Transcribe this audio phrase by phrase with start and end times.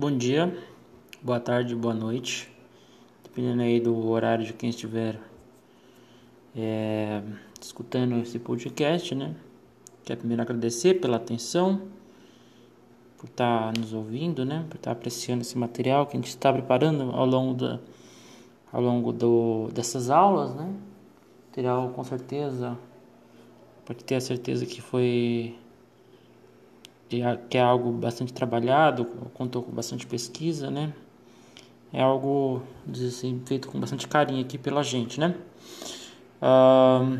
[0.00, 0.56] Bom dia,
[1.20, 2.48] boa tarde, boa noite,
[3.24, 5.18] dependendo aí do horário de quem estiver
[6.54, 7.20] é,
[7.60, 9.34] escutando esse podcast, né?
[10.04, 11.82] Quero primeiro agradecer pela atenção,
[13.16, 14.64] por estar tá nos ouvindo, né?
[14.70, 17.80] Por estar tá apreciando esse material que a gente está preparando ao longo da,
[18.72, 20.72] ao longo do, dessas aulas, né?
[21.48, 22.78] Material com certeza,
[23.84, 25.58] pode ter a certeza que foi
[27.08, 29.04] que é algo bastante trabalhado,
[29.34, 30.92] contou com bastante pesquisa, né?
[31.92, 35.34] É algo assim, feito com bastante carinho aqui pela gente, né?
[36.40, 37.18] Uh,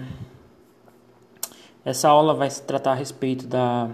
[1.84, 3.88] essa aula vai se tratar a respeito da,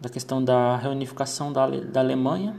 [0.00, 2.56] da questão da reunificação da, da Alemanha.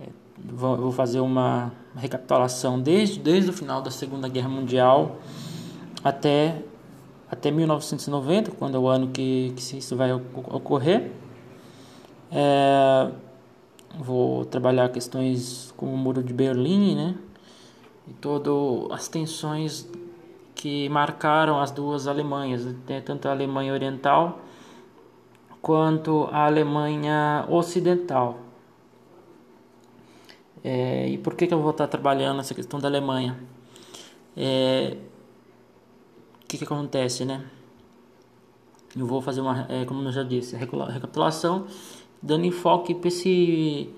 [0.00, 5.20] É, vou fazer uma recapitulação desde, desde o final da Segunda Guerra Mundial
[6.02, 6.62] até
[7.30, 11.12] até 1990, quando é o ano que, que isso vai ocorrer.
[12.32, 13.10] É,
[13.98, 17.14] vou trabalhar questões como o Muro de Berlim, né?
[18.08, 19.88] E todas as tensões
[20.54, 23.00] que marcaram as duas Alemanhas, né?
[23.00, 24.40] tanto a Alemanha Oriental
[25.62, 28.38] quanto a Alemanha Ocidental.
[30.62, 33.38] É, e por que, que eu vou estar trabalhando essa questão da Alemanha?
[34.36, 34.96] É,
[36.50, 37.44] que, que acontece, né?
[38.96, 41.66] Eu vou fazer uma, é, como eu já disse, recapitulação,
[42.20, 43.88] dando enfoque para esse,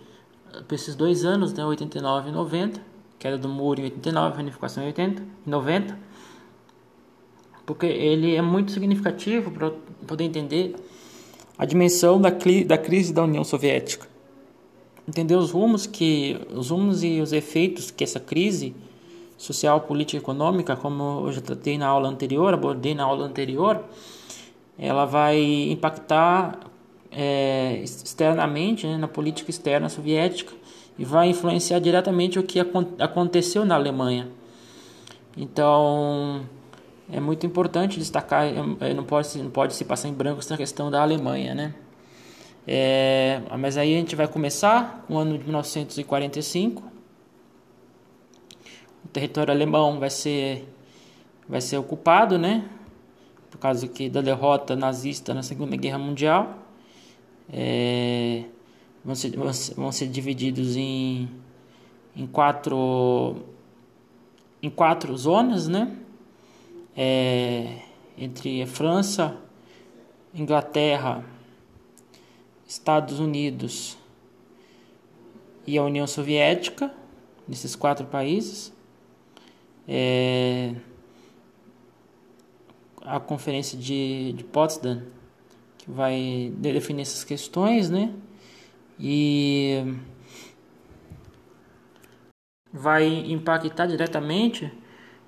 [0.70, 2.80] esses dois anos, né, 89 e 90,
[3.18, 5.98] queda do muro em 89, unificação em 80 e 90,
[7.64, 9.70] porque ele é muito significativo para
[10.06, 10.76] poder entender
[11.56, 12.28] a dimensão da,
[12.66, 14.06] da crise da União Soviética.
[15.08, 18.74] Entender os rumos que os rumos e os efeitos que essa crise
[19.36, 23.84] social, política e econômica, como eu já tratei na aula anterior, abordei na aula anterior,
[24.78, 26.58] ela vai impactar
[27.10, 30.52] é, externamente né, na política externa soviética
[30.98, 32.60] e vai influenciar diretamente o que
[32.98, 34.28] aconteceu na Alemanha.
[35.36, 36.42] Então,
[37.10, 38.46] é muito importante destacar,
[38.94, 41.74] não pode, não pode se passar em branco essa questão da Alemanha, né?
[42.66, 46.91] É, mas aí a gente vai começar com o ano de 1945,
[49.08, 50.66] território alemão vai ser
[51.48, 52.68] vai ser ocupado, né?
[53.50, 56.58] Por causa que da derrota nazista na Segunda Guerra Mundial,
[57.52, 58.44] é,
[59.04, 59.36] vão, ser,
[59.76, 61.28] vão ser divididos em,
[62.16, 63.36] em quatro
[64.62, 65.94] em quatro zonas, né?
[66.96, 67.80] É,
[68.16, 69.36] entre França,
[70.34, 71.24] Inglaterra,
[72.66, 73.98] Estados Unidos
[75.66, 76.94] e a União Soviética,
[77.46, 78.72] nesses quatro países
[79.86, 80.74] é,
[83.04, 85.02] a conferência de, de Potsdam,
[85.78, 88.12] que vai definir essas questões, né?
[88.98, 89.96] E
[92.72, 94.72] vai impactar diretamente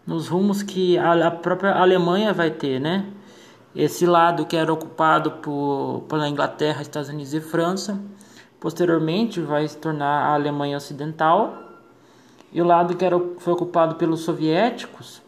[0.06, 3.12] nos rumos que a, a própria Alemanha vai ter, né?
[3.74, 8.00] Esse lado que era ocupado por, pela Inglaterra, Estados Unidos e França,
[8.60, 11.63] posteriormente vai se tornar a Alemanha Ocidental
[12.54, 15.20] e o lado que era, foi ocupado pelos soviéticos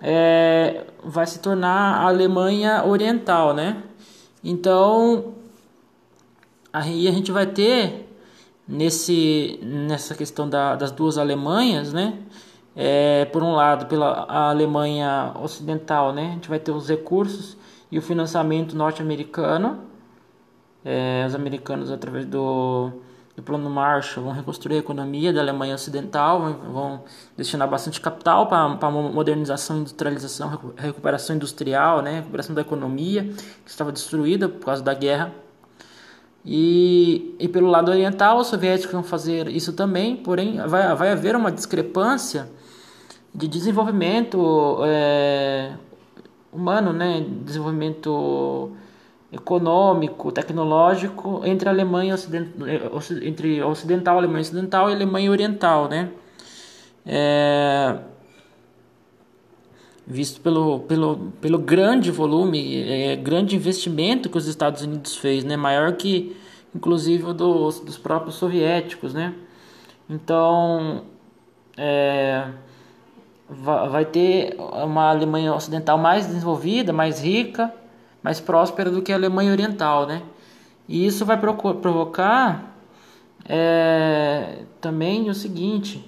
[0.00, 3.82] é, vai se tornar a Alemanha Oriental, né?
[4.42, 5.34] Então,
[6.72, 8.08] aí a gente vai ter
[8.68, 12.18] nesse, nessa questão da, das duas Alemanhas, né?
[12.74, 16.28] É, por um lado, pela Alemanha Ocidental, né?
[16.30, 17.56] A gente vai ter os recursos
[17.90, 19.80] e o financiamento norte-americano,
[20.84, 22.92] é, os americanos através do
[23.36, 26.40] do Plano Marshall vão reconstruir a economia da Alemanha Ocidental,
[26.72, 27.04] vão
[27.36, 33.24] destinar bastante capital para modernização, industrialização, recuperação industrial, né, recuperação da economia
[33.64, 35.32] que estava destruída por causa da guerra.
[36.42, 41.36] E, e pelo lado oriental, os soviéticos vão fazer isso também, porém vai, vai haver
[41.36, 42.48] uma discrepância
[43.34, 45.72] de desenvolvimento é,
[46.50, 48.72] humano, né, desenvolvimento
[49.32, 52.68] econômico, tecnológico entre a Alemanha ocidental,
[53.22, 56.10] entre ocidental, Alemanha ocidental e Alemanha oriental, né?
[57.04, 57.98] É,
[60.06, 65.56] visto pelo, pelo, pelo grande volume, é, grande investimento que os Estados Unidos fez, né?
[65.56, 66.36] Maior que
[66.76, 69.34] inclusive dos, dos próprios soviéticos, né?
[70.08, 71.02] Então,
[71.76, 72.46] é,
[73.48, 77.72] vai ter uma Alemanha ocidental mais desenvolvida, mais rica,
[78.26, 80.20] mais próspera do que a Alemanha Oriental, né?
[80.88, 82.76] E isso vai provocar
[83.48, 86.04] é, também o seguinte,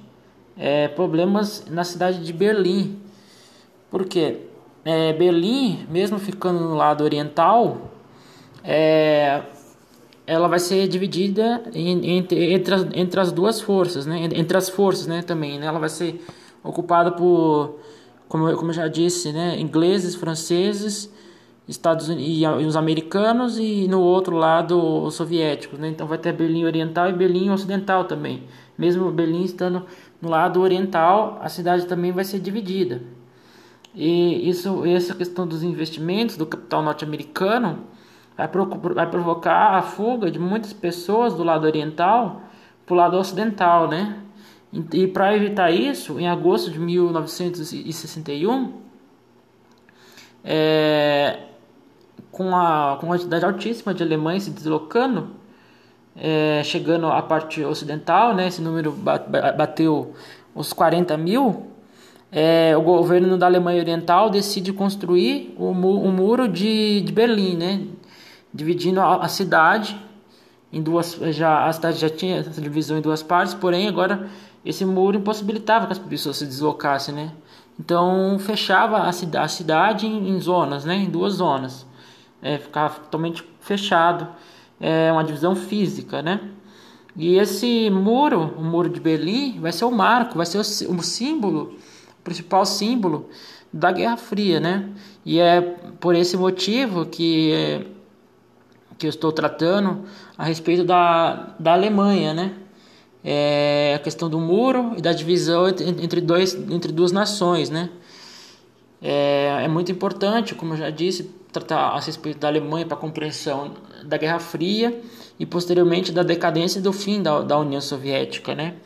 [0.56, 3.00] é, problemas na cidade de Berlim.
[3.88, 4.38] Porque
[4.85, 7.93] é, Berlim, mesmo ficando no lado oriental,
[8.65, 9.41] é,
[10.26, 14.29] ela vai ser dividida entre, entre, as, entre as duas forças, né?
[14.35, 15.23] Entre as forças, né?
[15.23, 15.67] Também, né?
[15.67, 16.20] Ela vai ser
[16.65, 17.79] ocupada por,
[18.29, 19.56] como, como eu já disse, né?
[19.61, 21.17] Ingleses, franceses,
[21.69, 25.88] Estados Unidos e os americanos e no outro lado os soviéticos, né?
[25.88, 28.44] Então vai ter Berlim Oriental e Berlim Ocidental também.
[28.76, 29.85] Mesmo Berlim estando
[30.20, 33.03] no lado oriental, a cidade também vai ser dividida.
[33.94, 37.81] E isso, essa questão dos investimentos do capital norte-americano
[38.37, 38.49] vai,
[39.11, 42.43] provocar a fuga de muitas pessoas do lado oriental
[42.87, 44.19] para o lado ocidental, né?
[44.73, 48.73] E, e para evitar isso, em agosto de 1961,
[50.44, 50.88] é,
[52.38, 55.29] com, a, com quantidade altíssima de alemães se deslocando,
[56.17, 58.46] é, chegando à parte ocidental, né?
[58.46, 60.14] Esse número bateu
[60.55, 61.67] os 40 mil.
[62.32, 67.87] É, o governo da Alemanha Oriental decide construir o, o muro de, de Berlim, né?
[68.52, 69.99] dividindo a, a cidade
[70.73, 74.29] em duas já a cidade já tinha essa divisão em duas partes porém agora
[74.64, 77.32] esse muro impossibilitava que as pessoas se deslocassem né
[77.79, 81.87] então fechava a, cida, a cidade em, em, zonas né em duas zonas
[82.43, 84.29] é, totalmente fechado
[84.81, 86.40] é uma divisão física né
[87.17, 91.02] e esse muro o muro de Berlim vai ser o marco vai ser o, o
[91.02, 91.76] símbolo
[92.20, 93.29] o principal símbolo
[93.73, 94.88] da Guerra Fria né
[95.25, 95.61] e é
[96.00, 97.87] por esse motivo que
[98.99, 100.05] que eu estou tratando
[100.37, 102.52] a respeito da, da Alemanha, né?
[103.25, 107.91] É a questão do muro e da divisão entre, dois, entre duas nações, né?
[109.00, 113.00] É, é muito importante, como eu já disse, tratar a respeito da Alemanha para a
[113.00, 113.75] compreensão
[114.05, 115.00] da Guerra Fria
[115.38, 118.76] e posteriormente da decadência e do fim da, da União Soviética, né?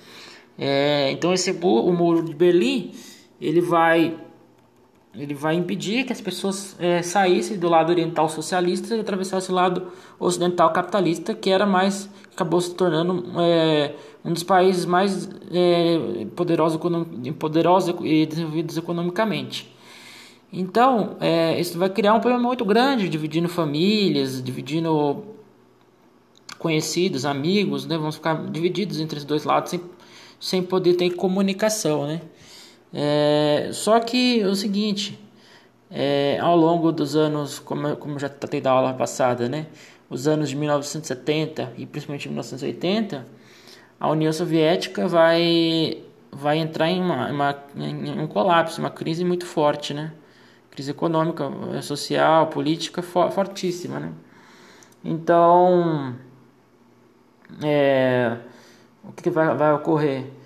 [0.59, 2.93] É, então esse o muro de Berlim
[3.41, 4.17] ele vai
[5.15, 9.57] ele vai impedir que as pessoas é, saíssem do lado oriental socialista e atravessassem o
[9.57, 9.89] lado
[10.19, 16.81] ocidental capitalista, que era mais acabou se tornando é, um dos países mais é, poderosos,
[17.39, 19.71] poderosos e desenvolvidos economicamente.
[20.53, 25.25] Então, é, isso vai criar um problema muito grande, dividindo famílias, dividindo
[26.59, 27.97] conhecidos, amigos, né?
[27.97, 29.81] Vamos ficar divididos entre os dois lados sem,
[30.39, 32.21] sem poder ter comunicação, né?
[32.93, 35.19] É, só que é o seguinte,
[35.91, 39.67] é, ao longo dos anos, como, como já tratei da aula passada, né,
[40.11, 43.27] os anos de 1970 e principalmente 1980,
[43.99, 49.47] a União Soviética vai, vai entrar em, uma, uma, em um colapso, uma crise muito
[49.47, 50.13] forte, né?
[50.73, 51.49] Crise econômica,
[51.83, 54.13] social, política fortíssima, né?
[55.05, 56.17] Então,
[57.63, 58.37] é,
[59.05, 60.43] o que vai, vai ocorrer?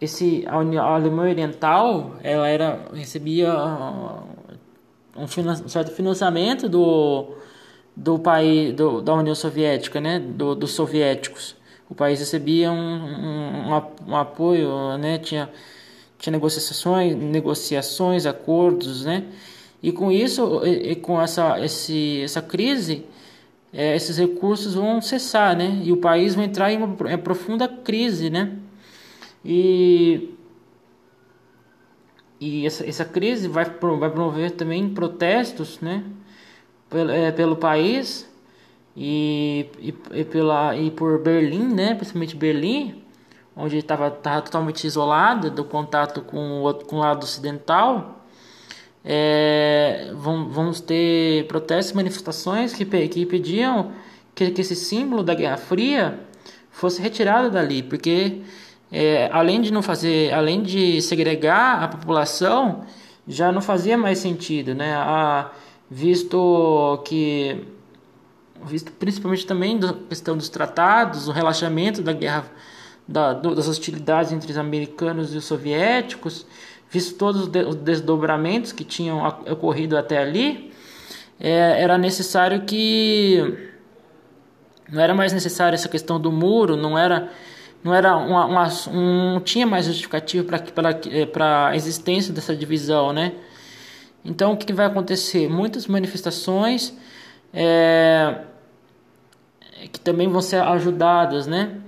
[0.00, 4.22] esse a, a Alemanha Oriental ela era recebia uh,
[5.16, 7.36] um, um certo financiamento do
[7.94, 11.54] do país do, da União Soviética né do, dos soviéticos
[11.88, 15.50] o país recebia um, um, um, apoio né tinha
[16.18, 19.24] tinha negociações negociações acordos né
[19.82, 23.06] e com isso e, e com essa esse essa crise
[23.72, 25.80] é, esses recursos vão cessar né?
[25.84, 28.58] E o país vai entrar em uma, em uma profunda crise né?
[29.44, 30.34] E,
[32.40, 36.04] e essa, essa crise vai, vai promover também protestos né,
[36.88, 38.28] pelo, é, pelo país
[38.96, 43.02] e, e, e, pela, e por Berlim, né, principalmente Berlim,
[43.56, 48.19] onde estava totalmente isolada do contato com o, com o lado ocidental.
[49.04, 53.92] É, vamos ter protestos e manifestações que, que pediam
[54.34, 56.20] que, que esse símbolo da Guerra Fria
[56.70, 58.42] fosse retirado dali, porque
[58.92, 62.84] é, além de não fazer, além de segregar a população,
[63.26, 64.94] já não fazia mais sentido, né?
[64.94, 65.50] A,
[65.90, 67.64] visto que,
[68.64, 72.44] visto principalmente também da questão dos tratados, o relaxamento da guerra,
[73.06, 76.46] da, das hostilidades entre os americanos e os soviéticos,
[76.90, 80.72] visto todos os desdobramentos que tinham ocorrido até ali,
[81.38, 83.70] é, era necessário que
[84.90, 87.30] não era mais necessário essa questão do muro, não era
[87.82, 90.58] não era uma, uma um, tinha mais justificativo para
[91.32, 93.32] para a existência dessa divisão, né?
[94.24, 95.48] Então o que, que vai acontecer?
[95.48, 96.94] Muitas manifestações
[97.54, 98.42] é,
[99.92, 101.80] que também vão ser ajudadas, né?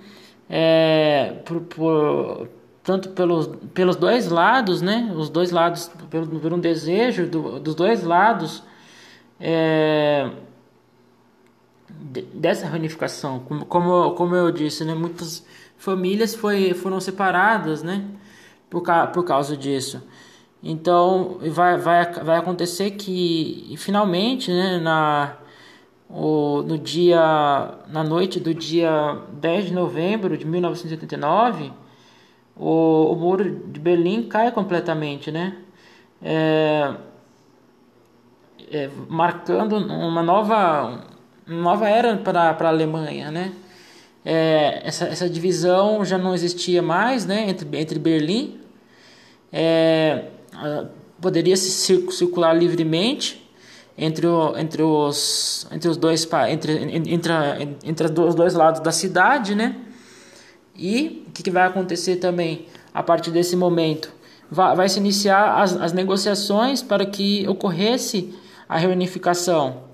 [0.49, 2.49] É, por, por,
[2.83, 5.13] tanto pelos, pelos dois lados, né?
[5.17, 8.63] Os dois lados, por um desejo do, dos dois lados
[9.41, 10.31] é,
[12.35, 13.41] dessa reunificação.
[13.41, 14.95] Como, como, como eu disse, né?
[14.95, 15.47] Muitas
[15.77, 18.05] famílias foi, foram separadas, né?
[18.69, 20.03] Por, por causa disso.
[20.63, 25.37] Então vai, vai, vai acontecer que finalmente, né, na,
[26.09, 27.21] o, no dia,
[27.89, 31.73] na noite do dia 10 de novembro de 1989,
[32.57, 35.57] o, o muro de Berlim cai completamente, né?
[36.23, 36.95] É,
[38.71, 41.05] é, marcando uma nova,
[41.47, 43.53] uma nova era para a Alemanha, né?
[44.25, 47.49] É, essa, essa divisão já não existia mais, né?
[47.49, 48.61] Entre, entre Berlim,
[49.53, 50.27] é,
[51.21, 53.43] poderia se circular livremente
[53.97, 56.73] entre, o, entre, os, entre os dois entre,
[57.11, 57.33] entre,
[57.85, 59.77] entre os dois lados da cidade, né?
[60.75, 64.13] E que, que vai acontecer também a partir desse momento?
[64.51, 68.35] Vai, vai se iniciar as, as negociações para que ocorresse
[68.69, 69.85] a reunificação.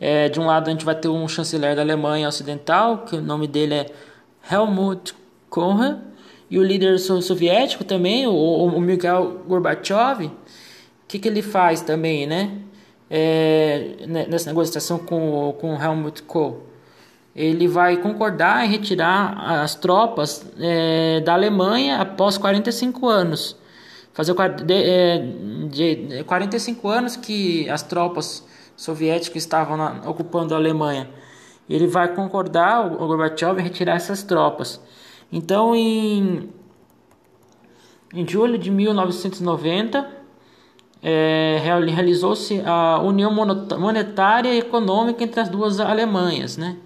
[0.00, 3.20] É, de um lado a gente vai ter um chanceler da Alemanha Ocidental, que o
[3.20, 3.86] nome dele é
[4.50, 5.14] Helmut
[5.50, 5.98] Kohl,
[6.50, 10.32] e o líder soviético também, o, o Mikhail Gorbachev, o
[11.06, 12.58] que, que ele faz também, né?
[13.10, 16.67] É, nessa negociação com, com Helmut Kohl.
[17.38, 23.56] Ele vai concordar em retirar as tropas é, da Alemanha após 45 anos.
[24.12, 25.18] Fazer de, é,
[25.70, 28.44] de 45 anos que as tropas
[28.76, 31.08] soviéticas estavam na, ocupando a Alemanha.
[31.70, 34.80] Ele vai concordar, o Gorbachev, em retirar essas tropas.
[35.30, 36.48] Então, em,
[38.12, 40.10] em julho de 1990,
[41.00, 46.56] é, realizou-se a união monetária e econômica entre as duas Alemanhas.
[46.56, 46.76] Né?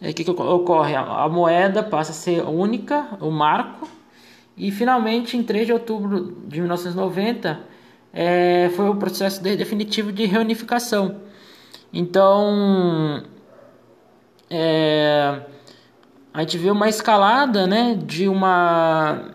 [0.00, 0.94] O é, que, que ocorre?
[0.94, 3.88] A, moeda passa a ser única, o marco,
[4.56, 7.60] e finalmente, em 3 de outubro de 1990,
[8.12, 11.20] é, foi o processo de, definitivo de reunificação.
[11.92, 13.22] Então,
[14.50, 15.40] é,
[16.32, 19.30] a gente vê uma escalada né, de uma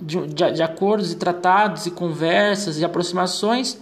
[0.00, 3.78] de, de, de, acordos e tratados e conversas e aproximações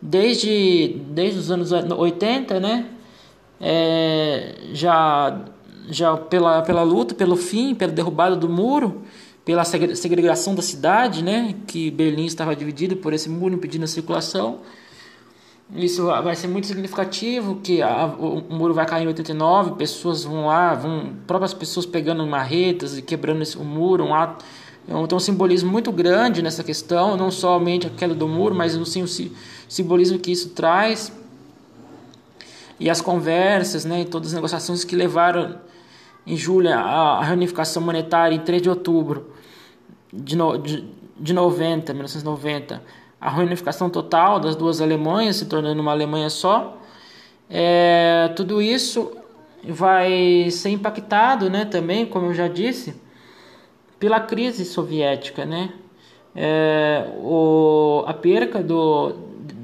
[0.00, 2.86] desde, desde os anos 80, né?
[3.60, 5.44] É, já
[5.90, 9.02] já pela, pela luta, pelo fim, pela derrubada do muro,
[9.44, 11.54] pela segregação da cidade, né?
[11.66, 14.60] Que Berlim estava dividido por esse muro impedindo a circulação.
[15.74, 20.46] Isso vai ser muito significativo, que a, o, muro vai cair em 89, pessoas vão
[20.46, 24.44] lá, vão próprias pessoas pegando marretas e quebrando esse, o muro, um ato,
[24.88, 29.02] então, um simbolismo muito grande nessa questão, não somente a queda do muro, mas sim
[29.02, 29.06] o
[29.68, 31.12] simbolismo que isso traz.
[32.78, 35.58] E as conversas, né, e todas as negociações que levaram
[36.26, 39.32] em julho a reunificação monetária em 3 de outubro
[40.12, 40.84] de, no, de,
[41.18, 42.82] de 90, 1990,
[43.20, 46.78] a reunificação total das duas Alemanhas, se tornando uma Alemanha só.
[47.50, 49.10] É, tudo isso
[49.64, 52.94] vai ser impactado né, também, como eu já disse,
[53.98, 55.44] pela crise soviética.
[55.44, 55.72] Né?
[56.40, 59.12] É, o, a perca do,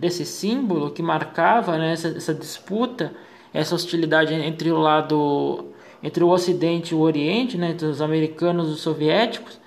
[0.00, 3.12] desse símbolo que marcava né, essa, essa disputa,
[3.52, 5.66] essa hostilidade entre o lado
[6.02, 9.58] entre o Ocidente e o Oriente, né, entre os americanos e os soviéticos,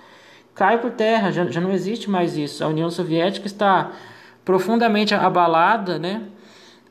[0.54, 2.62] cai por terra, já, já não existe mais isso.
[2.62, 3.90] A União Soviética está
[4.44, 6.22] profundamente abalada, né?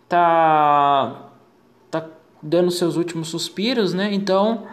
[0.10, 1.30] Tá,
[1.90, 2.06] tá
[2.42, 4.14] dando seus últimos suspiros, né?
[4.14, 4.68] Então,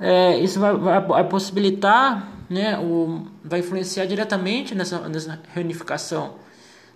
[0.00, 2.78] é, isso vai, vai, vai, possibilitar, né?
[2.78, 6.34] O, vai influenciar diretamente nessa, nessa reunificação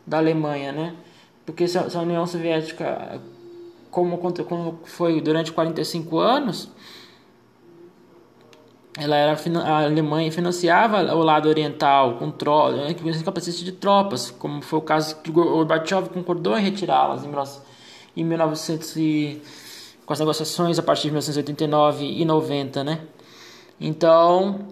[0.07, 0.95] da Alemanha, né?
[1.45, 3.21] Porque se a, se a União Soviética,
[3.91, 6.71] como, como foi durante 45 anos,
[8.99, 14.61] ela era a Alemanha financiava o lado oriental com tropas, né, capacete de tropas, como
[14.61, 17.25] foi o caso que Gorbachev concordou em retirá-las
[18.17, 19.41] em, 1900 e,
[20.05, 23.01] com as negociações a partir de 1989 e 90, né?
[23.81, 24.67] Então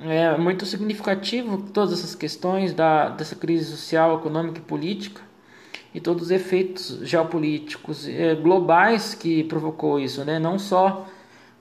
[0.00, 5.20] é muito significativo todas essas questões da dessa crise social, econômica e política
[5.94, 10.38] e todos os efeitos geopolíticos é, globais que provocou isso, né?
[10.38, 11.06] Não só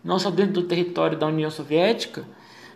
[0.03, 2.25] não só dentro do território da União Soviética,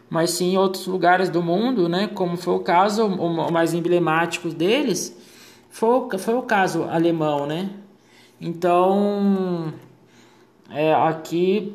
[0.09, 2.07] mas sim em outros lugares do mundo, né?
[2.07, 5.17] Como foi o caso, o mais emblemático deles,
[5.69, 7.69] foi, foi o caso alemão, né?
[8.39, 9.73] Então,
[10.69, 11.73] é, aqui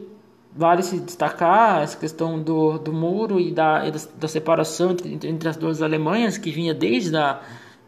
[0.55, 5.57] vale se destacar essa questão do, do muro e da, da separação entre, entre as
[5.57, 7.41] duas Alemanhas, que vinha desde a,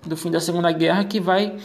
[0.05, 1.57] do fim da Segunda Guerra, que vai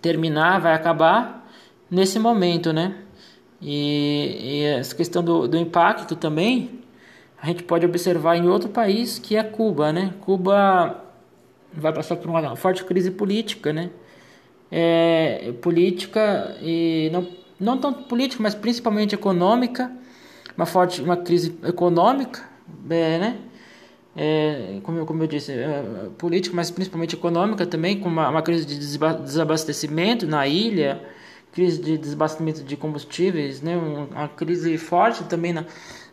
[0.00, 1.48] terminar, vai acabar
[1.90, 2.96] nesse momento, né?
[3.60, 6.82] E, e essa questão do, do impacto também
[7.40, 10.14] a gente pode observar em outro país que é Cuba, né?
[10.20, 11.04] Cuba
[11.72, 13.90] vai passar por uma forte crise política, né?
[14.70, 17.26] É, política e não
[17.62, 19.90] não tanto política, mas principalmente econômica,
[20.56, 22.42] uma forte uma crise econômica,
[22.90, 23.38] é, né?
[24.14, 25.82] É, como, como eu disse, é,
[26.18, 31.02] política, mas principalmente econômica também, com uma, uma crise de desabastecimento na ilha,
[31.50, 33.76] crise de desabastecimento de combustíveis, né?
[33.76, 35.64] Uma crise forte também na,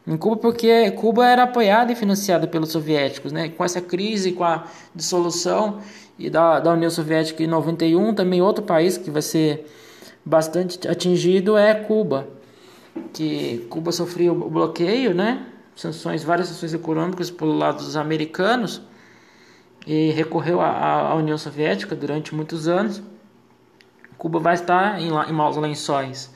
[0.07, 3.49] em Cuba, porque Cuba era apoiada e financiada pelos soviéticos, né?
[3.49, 4.65] Com essa crise, com a
[4.95, 5.79] dissolução
[6.17, 9.65] e da, da União Soviética em 91, também outro país que vai ser
[10.25, 12.27] bastante atingido é Cuba,
[13.13, 15.45] que Cuba sofreu o bloqueio, né?
[15.75, 18.81] Sanções, várias sanções econômicas pelo lado dos americanos
[19.87, 23.01] e recorreu à, União Soviética durante muitos anos.
[24.17, 26.33] Cuba vai estar em, em maus lençóis.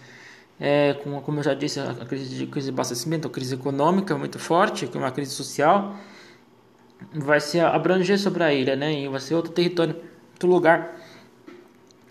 [0.59, 4.17] É, como, como eu já disse, a crise de, crise de abastecimento, a crise econômica
[4.17, 5.95] muito forte, que é uma crise social,
[7.13, 8.93] vai se abranger sobre a ilha, né?
[8.93, 9.95] E vai ser outro território,
[10.31, 10.95] outro lugar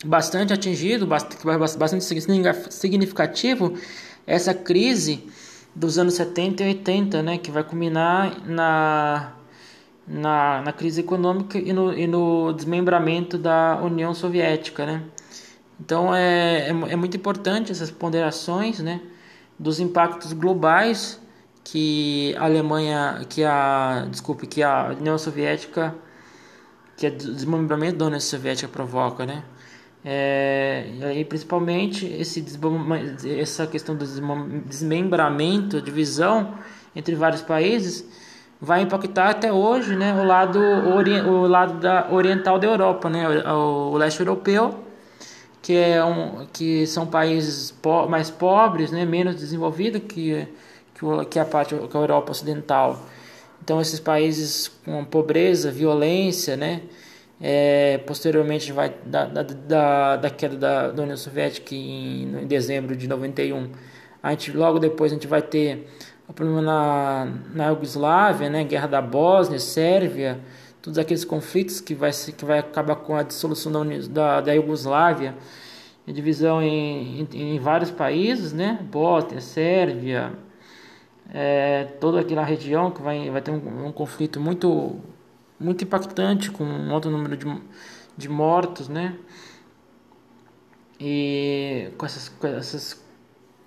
[0.03, 2.03] bastante atingido, bastante
[2.69, 3.73] significativo
[4.25, 5.27] essa crise
[5.75, 7.37] dos anos 70 e 80, né?
[7.37, 9.33] Que vai culminar na
[10.07, 15.03] na, na crise econômica e no, e no desmembramento da União Soviética, né?
[15.79, 19.01] Então é, é, é, muito importante essas ponderações, né,
[19.57, 21.19] dos impactos globais
[21.63, 25.95] que a Alemanha, que a, desculpe, que a União Soviética,
[26.97, 29.43] que o desmembramento da União Soviética provoca, né?
[30.05, 32.43] É, e aí principalmente esse
[33.39, 34.05] essa questão do
[34.65, 36.55] desmembramento, divisão
[36.93, 38.05] entre vários países
[38.59, 43.91] vai impactar até hoje, né, o lado o lado da oriental da Europa, né, o,
[43.91, 44.73] o leste europeu,
[45.61, 50.47] que é um que são países po mais pobres, né, menos desenvolvidos que
[50.95, 52.99] que, que a parte que a Europa ocidental.
[53.63, 56.81] Então esses países com pobreza, violência, né,
[57.45, 62.95] é, posteriormente vai da, da, da, da queda da, da União Soviética em, em dezembro
[62.95, 63.69] de 91
[64.23, 65.85] a gente logo depois a gente vai ter
[66.25, 70.39] o problema na, na Iugoslávia, né, guerra da Bósnia, Sérvia,
[70.81, 75.35] todos aqueles conflitos que vai, que vai acabar com a dissolução da, da, da Iugoslávia,
[76.07, 80.31] divisão em, em, em, vários países, né, Bósnia, Sérvia,
[81.33, 85.01] é, toda aquela região que vai, vai ter um, um conflito muito,
[85.63, 87.45] muito impactante, com um alto número de,
[88.17, 89.15] de mortos, né,
[90.99, 93.03] e com essas, com essas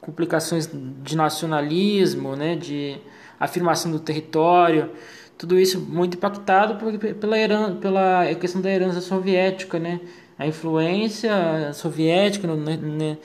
[0.00, 0.70] complicações
[1.02, 2.98] de nacionalismo, né, de
[3.40, 4.90] afirmação do território,
[5.36, 6.76] tudo isso muito impactado
[7.14, 10.00] pela, herança, pela questão da herança soviética, né,
[10.38, 13.18] a influência soviética no, né,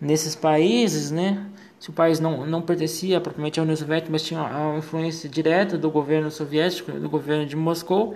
[0.00, 1.46] nesses países, né,
[1.78, 5.78] se o país não, não pertencia propriamente à União Soviética, mas tinha uma influência direta
[5.78, 8.14] do governo soviético, do governo de Moscou,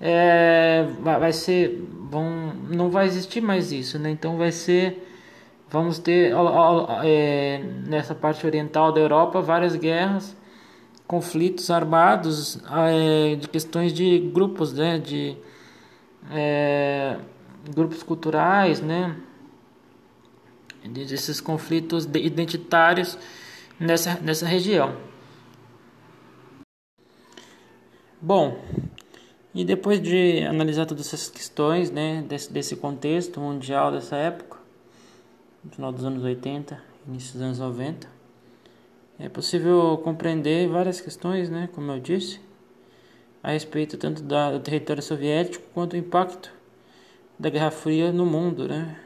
[0.00, 4.10] é, vai ser, bom, não vai existir mais isso, né?
[4.10, 5.02] Então vai ser
[5.70, 6.32] vamos ter
[7.04, 10.36] é, nessa parte oriental da Europa várias guerras,
[11.06, 15.36] conflitos armados, é, de questões de grupos, né, de
[16.30, 17.16] é,
[17.74, 19.14] grupos culturais, né,
[20.88, 23.18] desses conflitos identitários
[23.78, 24.96] nessa, nessa região.
[28.20, 28.60] Bom,
[29.54, 34.58] e depois de analisar todas essas questões, né, desse, desse contexto mundial dessa época,
[35.64, 38.08] no final dos anos 80, início dos anos 90.
[39.18, 42.40] É possível compreender várias questões, né, como eu disse,
[43.42, 46.52] a respeito tanto da, do território soviético quanto do impacto
[47.38, 48.98] da Guerra Fria no mundo, né?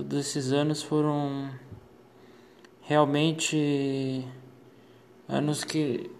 [0.00, 1.50] Todos esses anos foram
[2.80, 4.26] realmente
[5.28, 6.10] anos que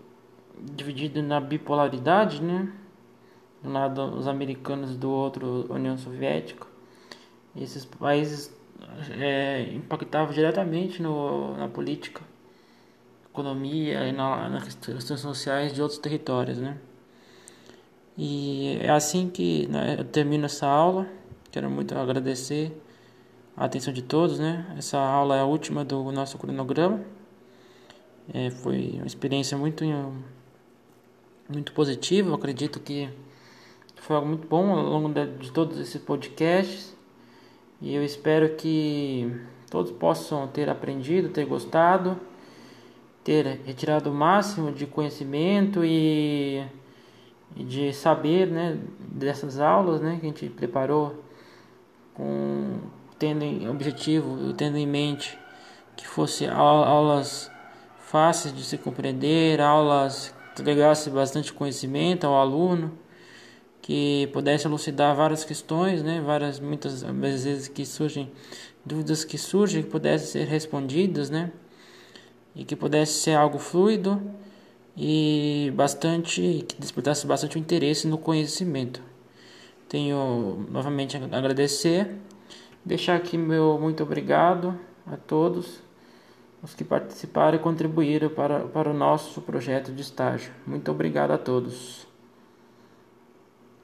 [0.59, 2.71] divididos na bipolaridade, né?
[3.63, 6.67] De um lado os americanos, do outro a União Soviética.
[7.57, 8.55] E esses países
[9.19, 12.21] é, impactava diretamente no, na política,
[13.33, 16.77] economia e na, nas questões sociais de outros territórios, né?
[18.19, 21.09] E é assim que né, eu termino essa aula.
[21.51, 22.79] Quero muito agradecer
[23.61, 24.65] a atenção de todos, né?
[24.79, 27.05] Essa aula é a última do nosso cronograma.
[28.33, 29.85] É, foi uma experiência muito
[31.47, 32.35] muito positiva.
[32.35, 33.11] Acredito que
[33.97, 36.97] foi algo muito bom ao longo de, de todos esses podcasts.
[37.83, 39.31] E eu espero que
[39.71, 42.19] todos possam ter aprendido, ter gostado,
[43.23, 46.65] ter retirado o máximo de conhecimento e,
[47.55, 51.23] e de saber né, dessas aulas né, que a gente preparou
[52.15, 55.39] com tendo objetivo, tendo em mente
[55.95, 57.51] que fosse aulas
[58.01, 62.99] fáceis de se compreender, aulas que legassem bastante conhecimento ao aluno
[63.83, 68.31] que pudesse elucidar várias questões, né, várias muitas vezes que surgem
[68.85, 71.53] dúvidas que surgem que pudessem ser respondidas, né,
[72.55, 74.21] e que pudesse ser algo fluido
[74.97, 79.03] e bastante que despertasse bastante o interesse no conhecimento.
[79.89, 82.17] Tenho novamente a agradecer
[82.85, 85.81] Deixar aqui meu muito obrigado a todos
[86.63, 90.53] os que participaram e contribuíram para, para o nosso projeto de estágio.
[90.67, 92.10] Muito obrigado a todos.